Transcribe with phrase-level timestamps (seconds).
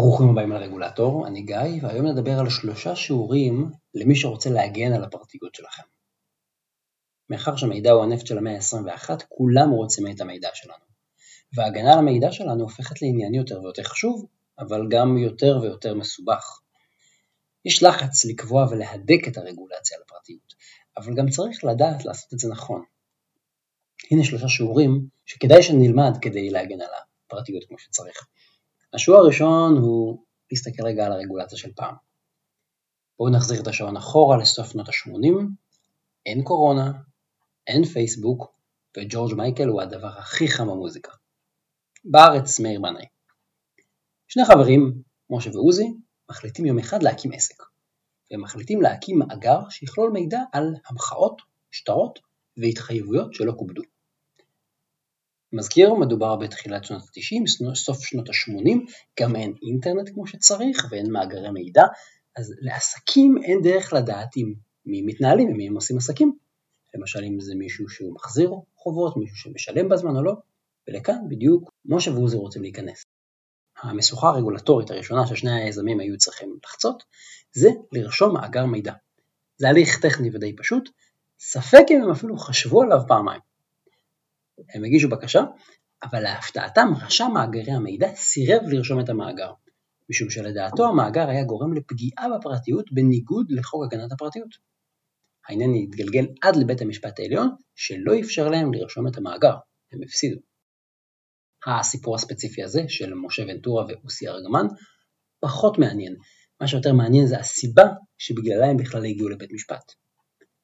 [0.00, 5.54] ברוכים הבאים לרגולטור, אני גיא, והיום נדבר על שלושה שיעורים למי שרוצה להגן על הפרטיות
[5.54, 5.82] שלכם.
[7.30, 10.84] מאחר שהמידע הוא הנפט של המאה ה-21, כולם רוצים את המידע שלנו.
[11.52, 14.26] וההגנה על המידע שלנו הופכת לעניין יותר ויותר חשוב,
[14.58, 16.60] אבל גם יותר ויותר מסובך.
[17.64, 20.54] יש לחץ לקבוע ולהדק את הרגולציה על הפרטיות,
[20.96, 22.82] אבל גם צריך לדעת לעשות את זה נכון.
[24.10, 26.90] הנה שלושה שיעורים שכדאי שנלמד כדי להגן על
[27.26, 28.26] הפרטיות כמו שצריך.
[28.94, 31.94] השיעור הראשון הוא להסתכל רגע על הרגולציה של פעם.
[33.18, 35.44] בואו נחזיר את השעון אחורה לסוף שנות ה-80,
[36.26, 36.92] אין קורונה,
[37.66, 38.58] אין פייסבוק,
[38.96, 41.12] וג'ורג' מייקל הוא הדבר הכי חם במוזיקה.
[42.04, 43.04] בארץ מאיר בנאי.
[44.28, 45.94] שני חברים, משה ועוזי,
[46.30, 47.62] מחליטים יום אחד להקים עסק.
[48.30, 52.18] והם מחליטים להקים מאגר שיכלול מידע על המחאות, שטרות
[52.56, 53.82] והתחייבויות שלא כובדו.
[55.52, 61.50] מזכיר, מדובר בתחילת שנות ה-90, סוף שנות ה-80, גם אין אינטרנט כמו שצריך ואין מאגרי
[61.50, 61.82] מידע,
[62.36, 64.54] אז לעסקים אין דרך לדעת עם
[64.86, 66.36] מי מתנהלים ומי הם עושים עסקים.
[66.94, 70.34] למשל אם זה מישהו שהוא מחזיר חובות, מישהו שמשלם בזמן או לא,
[70.88, 73.04] ולכאן בדיוק משה ועוזי רוצים להיכנס.
[73.82, 77.02] המשוכה הרגולטורית הראשונה ששני היזמים היו צריכים לחצות,
[77.52, 78.92] זה לרשום מאגר מידע.
[79.56, 80.90] זה הליך טכני ודי פשוט,
[81.40, 83.40] ספק אם הם אפילו חשבו עליו פעמיים.
[84.74, 85.40] הם הגישו בקשה,
[86.02, 89.52] אבל להפתעתם רשם מאגרי המידע סירב לרשום את המאגר,
[90.10, 94.48] משום שלדעתו המאגר היה גורם לפגיעה בפרטיות בניגוד לחוק הגנת הפרטיות.
[95.48, 99.54] העניין התגלגל עד לבית המשפט העליון, שלא אפשר להם לרשום את המאגר,
[99.92, 100.40] הם הפסידו.
[101.66, 104.66] הסיפור הספציפי הזה של משה ונטורה ואוסי ארגמן
[105.40, 106.16] פחות מעניין,
[106.60, 107.84] מה שיותר מעניין זה הסיבה
[108.18, 109.92] שבגללה הם בכלל הגיעו לבית משפט.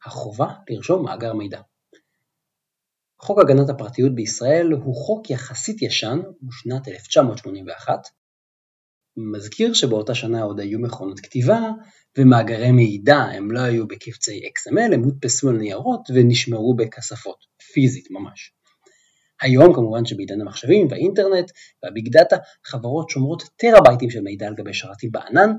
[0.04, 1.60] החובה לרשום מאגר מידע.
[3.22, 8.08] חוק הגנת הפרטיות בישראל הוא חוק יחסית ישן, הוא שנת 1981.
[9.16, 11.60] מזכיר שבאותה שנה עוד היו מכונות כתיבה
[12.18, 17.38] ומאגרי מידע הם לא היו בקבצי XML, הם הודפסו על ניירות ונשמרו בכספות,
[17.72, 18.52] פיזית ממש.
[19.42, 21.50] היום כמובן שבעידן המחשבים והאינטרנט
[21.82, 25.50] וה big data חברות שומרות טרהבייטים של מידע על גבי שרתים בענן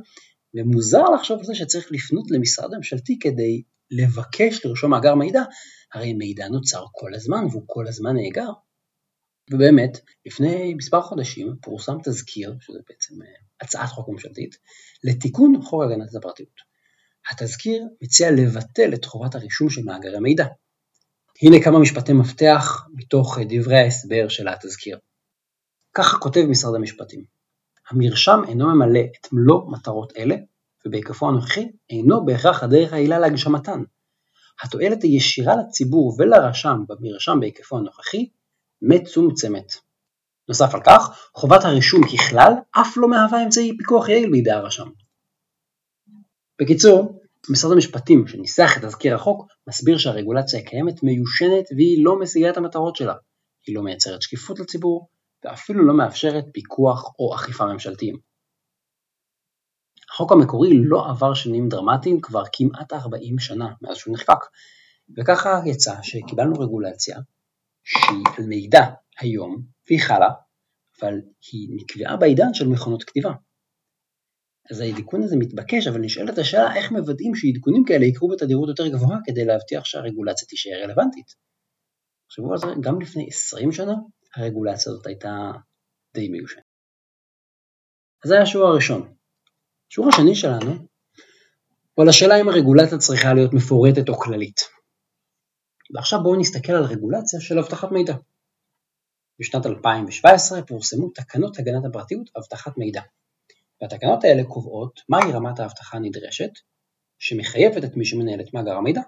[0.53, 5.43] ומוזר לחשוב על זה שצריך לפנות למשרד ממשלתי כדי לבקש לרשום מאגר מידע,
[5.93, 8.49] הרי מידע נוצר כל הזמן והוא כל הזמן נאגר.
[9.51, 13.27] ובאמת, לפני מספר חודשים פורסם תזכיר, שזה בעצם אה,
[13.61, 14.57] הצעת חוק ממשלתית,
[15.03, 16.61] לתיקון חוק הגנת הפרטיות.
[17.31, 20.45] התזכיר מציע לבטל את חובת הרישום של מאגרי מידע.
[21.41, 24.99] הנה כמה משפטי מפתח מתוך דברי ההסבר של התזכיר.
[25.93, 27.23] ככה כותב משרד המשפטים:
[27.89, 30.35] המרשם אינו ממלא את מלוא מטרות אלה,
[30.87, 33.83] ובהיקפו הנוכחי אינו בהכרח הדרך העילה להגשמתן.
[34.63, 38.29] התועלת הישירה לציבור ולרשם במרשם בהיקפו הנוכחי
[38.81, 39.73] מצומצמת.
[40.49, 44.89] נוסף על כך, חובת הרישום ככלל אף לא מהווה אמצעי פיקוח יעיל בידי הרשם.
[46.61, 52.57] בקיצור, משרד המשפטים שניסח את תזכיר החוק מסביר שהרגולציה הקיימת מיושנת והיא לא משיגה את
[52.57, 53.13] המטרות שלה.
[53.67, 55.07] היא לא מייצרת שקיפות לציבור
[55.43, 58.34] ואפילו לא מאפשרת פיקוח או אכיפה ממשלתיים.
[60.15, 64.45] החוק המקורי לא עבר שינויים דרמטיים כבר כמעט 40 שנה מאז שהוא נחקק,
[65.17, 67.19] וככה יצא שקיבלנו רגולציה
[67.83, 68.81] שהיא על מידע
[69.19, 70.29] היום והיא חלה,
[70.99, 71.13] אבל
[71.51, 73.31] היא נקבעה בעידן של מכונות כתיבה.
[74.71, 79.19] אז העדכון הזה מתבקש, אבל נשאלת השאלה איך מוודאים שעדכונים כאלה יקרו בתדירות יותר גבוהה
[79.25, 81.27] כדי להבטיח שהרגולציה תישאר רלוונטית.
[82.27, 83.93] תחשבו על זה, גם לפני 20 שנה
[84.35, 85.51] הרגולציה הזאת הייתה
[86.13, 86.63] די מיושנת.
[88.23, 89.15] אז זה היה השיעור הראשון.
[89.95, 90.71] השיעור השני שלנו
[91.93, 94.61] הוא על השאלה אם הרגולציה צריכה להיות מפורטת או כללית.
[95.93, 98.13] ועכשיו בואו נסתכל על רגולציה של אבטחת מידע.
[99.39, 103.01] בשנת 2017 פורסמו תקנות הגנת הפרטיות אבטחת מידע.
[103.81, 106.51] והתקנות האלה קובעות מהי רמת האבטחה הנדרשת,
[107.19, 109.01] שמחייבת את מי שמנהל את מאגר המידע.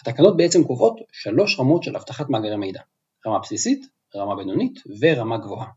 [0.00, 2.80] התקנות בעצם קובעות שלוש רמות של אבטחת מאגרי מידע,
[3.26, 3.86] רמה בסיסית,
[4.16, 5.68] רמה בינונית ורמה גבוהה.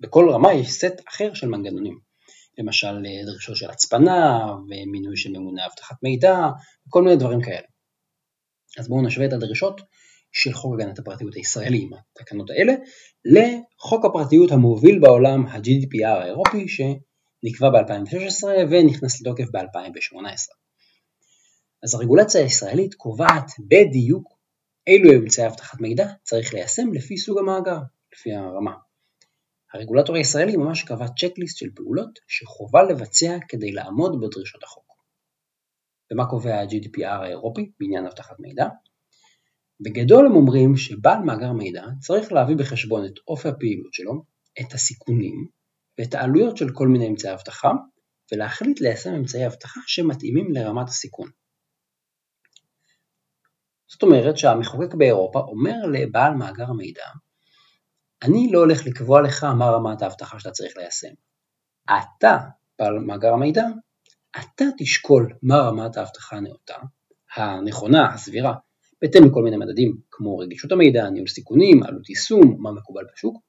[0.00, 2.13] בכל רמה יש סט אחר של מנגנונים,
[2.58, 6.36] למשל דרישות של הצפנה ומינוי של ממונה אבטחת מידע
[6.88, 7.66] וכל מיני דברים כאלה.
[8.78, 9.80] אז בואו נשווה את הדרישות
[10.32, 12.72] של חוק הגנת הפרטיות הישראלי עם התקנות האלה
[13.24, 20.54] לחוק הפרטיות המוביל בעולם ה-GDPR האירופי שנקבע ב-2016 ונכנס לתוקף ב-2018.
[21.82, 24.38] אז הרגולציה הישראלית קובעת בדיוק
[24.86, 27.78] אילו אמצעי אבטחת מידע צריך ליישם לפי סוג המאגר,
[28.12, 28.72] לפי הרמה.
[29.74, 34.94] הרגולטור הישראלי ממש קבע צ'קליסט של פעולות שחובה לבצע כדי לעמוד בדרישות החוק.
[36.12, 38.66] ומה קובע ה-GDPR האירופי בעניין אבטחת מידע?
[39.80, 44.24] בגדול הם אומרים שבעל מאגר מידע צריך להביא בחשבון את אופי הפעילות שלו,
[44.60, 45.48] את הסיכונים,
[45.98, 47.70] ואת העלויות של כל מיני אמצעי אבטחה,
[48.32, 51.30] ולהחליט ליישם אמצעי אבטחה שמתאימים לרמת הסיכון.
[53.92, 57.06] זאת אומרת שהמחוקק באירופה אומר לבעל מאגר המידע,
[58.24, 61.14] אני לא הולך לקבוע לך מה רמת האבטחה שאתה צריך ליישם.
[61.84, 62.38] אתה,
[62.78, 63.64] בעל מאגר המידע,
[64.30, 66.74] אתה תשקול מה רמת האבטחה הנאותה,
[67.36, 68.54] הנכונה, הסבירה,
[69.02, 73.42] בהתאם לכל מיני מדדים כמו רגישות המידע, ניהול סיכונים, עלות יישום, מה מקובל בשוק,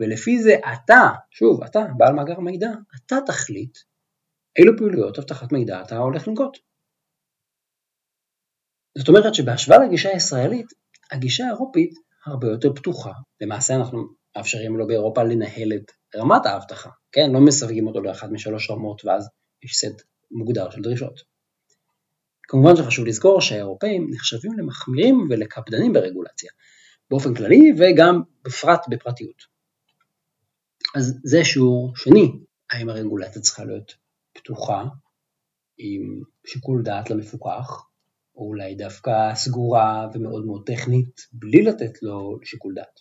[0.00, 3.78] ולפי זה אתה, שוב, אתה, בעל מאגר המידע, אתה תחליט
[4.58, 6.58] אילו פעילויות אבטחת מידע אתה הולך לנקוט.
[8.98, 10.66] זאת אומרת שבהשוואה לגישה הישראלית,
[11.12, 11.94] הגישה האירופית
[12.26, 13.12] הרבה יותר פתוחה.
[13.40, 17.30] למעשה אנחנו מאפשרים לו באירופה לנהל את רמת האבטחה, כן?
[17.32, 19.28] לא מסווגים אותו לאחת משלוש רמות ואז
[19.64, 21.20] יש סט מוגדר של דרישות.
[22.42, 26.50] כמובן שחשוב לזכור שהאירופאים נחשבים למחמירים ולקפדנים ברגולציה,
[27.10, 29.42] באופן כללי וגם בפרט בפרטיות.
[30.96, 32.32] אז זה שיעור שני,
[32.70, 33.94] האם הרגולציה צריכה להיות
[34.32, 34.84] פתוחה,
[35.78, 37.82] עם שיקול דעת למפוקח,
[38.36, 43.00] או אולי דווקא סגורה ומאוד מאוד טכנית, בלי לתת לו שיקול דעת.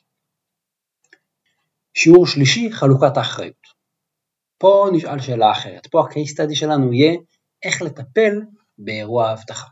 [1.93, 3.81] שיעור שלישי, חלוקת האחריות.
[4.57, 7.13] פה נשאל שאלה אחרת, פה ה-case study שלנו יהיה
[7.63, 8.41] איך לטפל
[8.77, 9.67] באירוע האבטחה.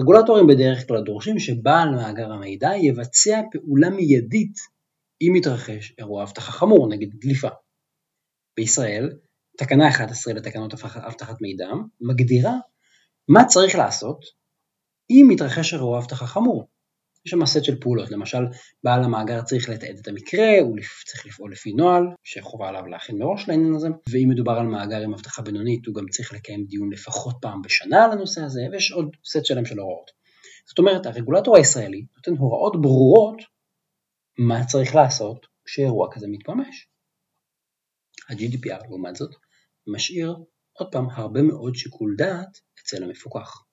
[0.00, 4.54] רגולטורים בדרך כלל דורשים שבעל מאגר המידע יבצע פעולה מיידית
[5.22, 7.48] אם יתרחש אירוע אבטחה חמור, נגיד דליפה.
[8.56, 9.10] בישראל,
[9.58, 11.66] תקנה 11 לתקנות אבטחת מידע
[12.00, 12.52] מגדירה
[13.28, 14.24] מה צריך לעשות
[15.10, 16.68] אם מתרחש אירוע אבטחה חמור.
[17.26, 18.38] יש שם סט של פעולות, למשל
[18.84, 23.48] בעל המאגר צריך לתעד את המקרה, הוא צריך לפעול לפי נוהל, שחובה עליו להכין מראש
[23.48, 27.36] לעניין הזה, ואם מדובר על מאגר עם אבטחה בינונית, הוא גם צריך לקיים דיון לפחות
[27.40, 30.10] פעם בשנה על הנושא הזה, ויש עוד סט שלם של הוראות.
[30.68, 33.42] זאת אומרת, הרגולטור הישראלי נותן הוראות ברורות
[34.38, 36.88] מה צריך לעשות כשאירוע כזה מתממש.
[38.28, 39.34] ה-GDPR לעומת זאת
[39.86, 40.36] משאיר
[40.72, 42.60] עוד פעם הרבה מאוד שיקול דעת
[42.94, 43.64] אצל המפוקח.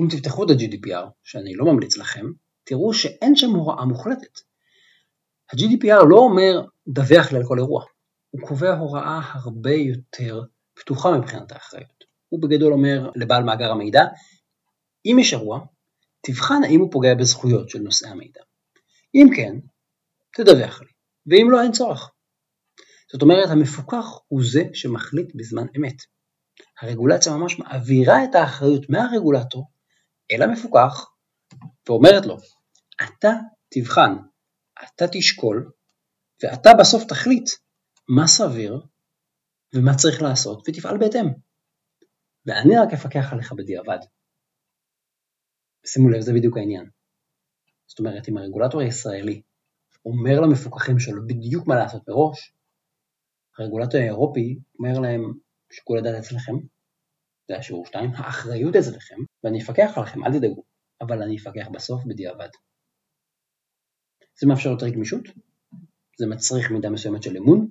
[0.00, 2.26] אם תפתחו את ה-GDPR, שאני לא ממליץ לכם,
[2.64, 4.38] תראו שאין שם הוראה מוחלטת.
[5.52, 7.84] ה-GDPR לא אומר דווח לי על כל אירוע,
[8.30, 10.42] הוא קובע הוראה הרבה יותר
[10.74, 12.04] פתוחה מבחינת האחריות.
[12.28, 14.04] הוא בגדול אומר לבעל מאגר המידע,
[15.06, 15.60] אם יש אירוע,
[16.26, 18.40] תבחן האם הוא פוגע בזכויות של נושאי המידע.
[19.14, 19.56] אם כן,
[20.36, 20.88] תדווח לי,
[21.26, 22.10] ואם לא, אין צורך.
[23.12, 25.96] זאת אומרת, המפוקח הוא זה שמחליט בזמן אמת.
[26.80, 29.70] הרגולציה ממש מעבירה את האחריות מהרגולטור
[30.32, 31.10] אל המפוקח
[31.88, 32.36] ואומרת לו,
[33.04, 33.30] אתה
[33.68, 34.12] תבחן,
[34.84, 35.70] אתה תשקול,
[36.42, 37.50] ואתה בסוף תחליט
[38.08, 38.86] מה סביר
[39.74, 41.26] ומה צריך לעשות ותפעל בהתאם.
[42.46, 43.98] ואני רק אפקח עליך בדיעבד.
[45.86, 46.90] שימו לב, זה בדיוק העניין.
[47.86, 49.42] זאת אומרת, אם הרגולטור הישראלי
[50.04, 52.54] אומר למפוקחים שלו בדיוק מה לעשות מראש,
[53.58, 55.32] הרגולטור האירופי אומר להם,
[55.74, 56.52] שיקול הדעת אצלכם,
[57.48, 60.62] זה השיעור 2, האחריות אצלכם, ואני אפקח עליכם, אל תדאגו,
[61.00, 62.48] אבל אני אפקח בסוף בדיעבד.
[64.40, 65.24] זה מאפשר יותר גמישות,
[66.18, 67.68] זה מצריך מידה מסוימת של אמון,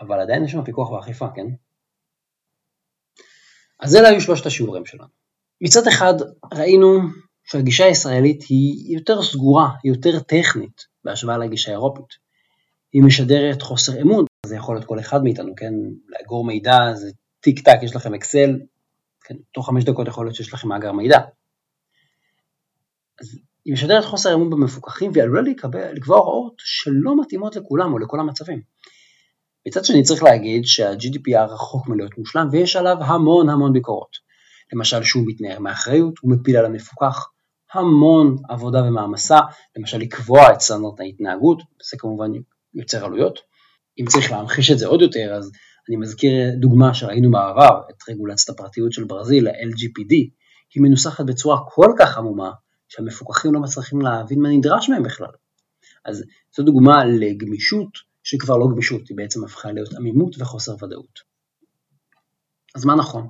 [0.00, 1.46] אבל עדיין יש שם פיקוח ואכיפה, כן?
[3.80, 5.08] אז אלה היו שלושת השיעורים שלנו.
[5.60, 6.14] מצד אחד
[6.54, 6.86] ראינו
[7.44, 12.24] שהגישה הישראלית היא יותר סגורה, היא יותר טכנית בהשוואה לגישה האירופית.
[12.92, 15.72] היא משדרת חוסר אמון, זה יכול להיות כל אחד מאיתנו, כן?
[16.08, 17.10] לאגור מידע זה
[17.40, 18.58] טיק טק, יש לכם אקסל,
[19.24, 19.34] כן?
[19.54, 21.18] תוך חמש דקות יכול להיות שיש לכם מאגר מידע.
[23.20, 25.42] אז היא משדרת חוסר אמון במפוקחים והיא עלולה
[25.92, 28.60] לקבוע הוראות שלא מתאימות לכולם או לכל המצבים.
[29.68, 34.16] מצד שני צריך להגיד שה-GDPR רחוק מלהיות מושלם ויש עליו המון המון ביקורות.
[34.72, 37.28] למשל שהוא מתנער מאחריות, הוא מפיל על המפוקח
[37.72, 39.38] המון עבודה ומעמסה,
[39.76, 42.30] למשל לקבוע את סטנדרט ההתנהגות, זה כמובן
[42.74, 43.40] יוצר עלויות.
[43.98, 45.52] אם צריך להמחיש את זה עוד יותר, אז
[45.88, 50.14] אני מזכיר דוגמה שראינו בעבר, את רגולציית הפרטיות של ברזיל, ה-LGPD,
[50.74, 52.50] היא מנוסחת בצורה כל כך עמומה,
[52.88, 55.32] שהמפוקחים לא מצליחים להבין מה נדרש מהם בכלל.
[56.04, 56.24] אז
[56.56, 57.88] זו דוגמה לגמישות
[58.22, 61.20] שכבר לא גמישות, היא בעצם הפכה להיות עמימות וחוסר ודאות.
[62.74, 63.28] אז מה נכון?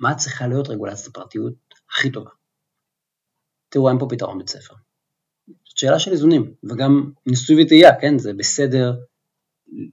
[0.00, 1.54] מה צריכה להיות רגולציית הפרטיות
[1.90, 2.30] הכי טובה?
[3.68, 4.74] תראו, אין פה פתרון בית ספר.
[5.46, 8.18] זאת שאלה של איזונים, וגם ניסוי וטעייה, כן?
[8.18, 8.94] זה בסדר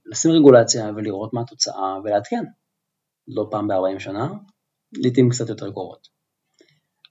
[0.06, 2.44] לשים רגולציה ולראות מה התוצאה ולעדכן.
[3.28, 4.28] לא פעם ב-40 שנה,
[4.92, 6.08] לעיתים קצת יותר קרובות.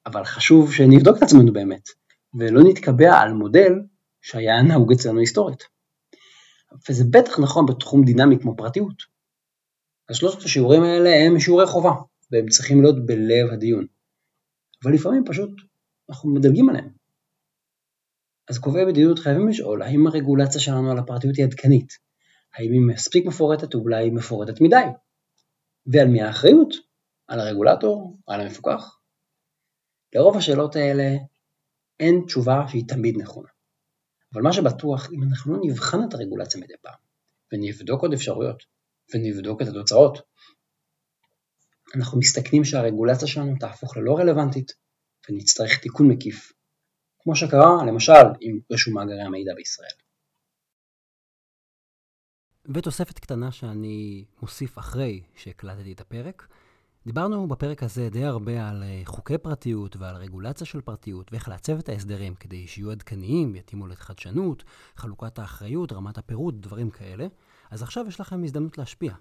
[0.06, 1.84] אבל חשוב שנבדוק את עצמנו באמת,
[2.40, 3.72] ולא נתקבע על מודל
[4.22, 5.64] שהיה נהוג אצלנו היסטורית.
[6.90, 9.04] וזה בטח נכון בתחום דינמי כמו פרטיות.
[10.10, 11.92] אז שלושת השיעורים האלה הם שיעורי חובה,
[12.32, 13.86] והם צריכים להיות בלב הדיון.
[14.84, 15.50] אבל לפעמים פשוט
[16.10, 16.90] אנחנו מדלגים עליהם.
[18.50, 21.94] אז קובעי מדיניות חייבים לשאול האם הרגולציה שלנו על הפרטיות היא עדכנית,
[22.56, 24.84] האם היא מספיק מפורטת או אולי מפורטת מדי?
[25.86, 26.74] ועל מי האחריות?
[27.28, 28.18] על הרגולטור?
[28.28, 29.00] על המפוקח?
[30.16, 31.18] לרוב השאלות האלה
[32.00, 33.48] אין תשובה שהיא תמיד נכונה.
[34.34, 37.00] אבל מה שבטוח, אם אנחנו לא נבחן את הרגולציה מדי פעם,
[37.52, 38.64] ונבדוק עוד אפשרויות,
[39.14, 40.18] ונבדוק את התוצאות,
[41.96, 44.74] אנחנו מסתכנים שהרגולציה שלנו תהפוך ללא רלוונטית,
[45.30, 46.54] ונצטרך תיקון מקיף,
[47.20, 50.01] כמו שקרה למשל עם רשום מאגרי המידע בישראל.
[52.66, 56.48] ותוספת קטנה שאני מוסיף אחרי שהקלטתי את הפרק,
[57.06, 61.78] דיברנו בפרק הזה די הרבה על אה, חוקי פרטיות ועל רגולציה של פרטיות ואיך לעצב
[61.78, 64.64] את ההסדרים כדי שיהיו עדכניים, יתאימו לחדשנות,
[64.96, 67.28] חלוקת האחריות, רמת הפירוט, דברים כאלה.
[67.72, 69.14] אז עכשיו יש לכם הזדמנות להשפיע.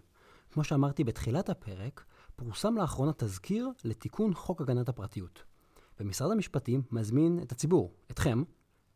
[0.53, 2.05] כמו שאמרתי בתחילת הפרק,
[2.37, 5.43] פורסם לאחרונה תזכיר לתיקון חוק הגנת הפרטיות.
[6.01, 8.43] ומשרד המשפטים מזמין את הציבור, אתכם,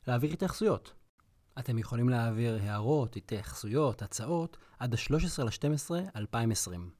[0.06, 0.92] להעביר התייחסויות.
[1.58, 6.90] אתם יכולים להעביר הערות, התייחסויות, הצעות, עד ה-13 ל-12 2020.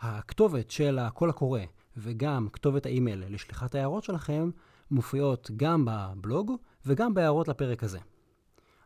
[0.00, 1.60] הכתובת של הקול הקורא
[1.96, 4.50] וגם כתובת האימייל לשליחת ההערות שלכם
[4.90, 6.52] מופיעות גם בבלוג
[6.86, 7.98] וגם בהערות לפרק הזה.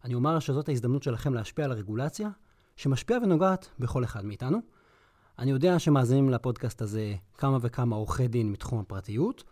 [0.04, 2.28] אני אומר שזאת ההזדמנות שלכם להשפיע על הרגולציה,
[2.76, 4.59] שמשפיעה ונוגעת בכל אחד מאיתנו.
[5.38, 9.45] אני יודע שמאזינים לפודקאסט הזה כמה וכמה עורכי דין מתחום הפרטיות,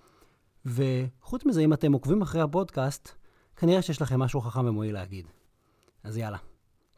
[0.67, 3.09] וחוץ מזה, אם אתם עוקבים אחרי הפודקאסט,
[3.57, 5.27] כנראה שיש לכם משהו חכם ומועיל להגיד.
[6.05, 6.39] אז יאללה,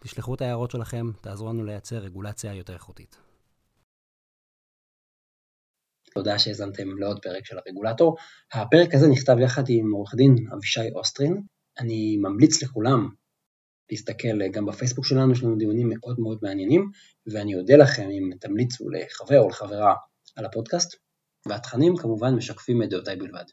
[0.00, 3.16] תשלחו את ההערות שלכם, תעזרו לנו לייצר רגולציה יותר איכותית.
[6.14, 8.16] תודה שהאזנתם לעוד פרק של הרגולטור.
[8.52, 11.42] הפרק הזה נכתב יחד עם עורך דין אבישי אוסטרין.
[11.78, 13.08] אני ממליץ לכולם
[13.90, 16.90] להסתכל גם בפייסבוק שלנו, יש לנו דיונים מאוד מאוד מעניינים,
[17.32, 19.94] ואני אודה לכם אם תמליצו לחבר או לחברה
[20.36, 20.96] על הפודקאסט,
[21.48, 23.44] והתכנים כמובן משקפים את דעותיי בלבד.